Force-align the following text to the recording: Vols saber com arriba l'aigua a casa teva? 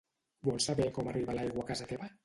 Vols 0.47 0.67
saber 0.71 0.87
com 0.97 1.11
arriba 1.13 1.37
l'aigua 1.39 1.67
a 1.67 1.71
casa 1.73 1.93
teva? 1.95 2.15